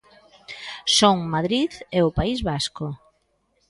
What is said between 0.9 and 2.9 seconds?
Son Madrid e o País Vasco.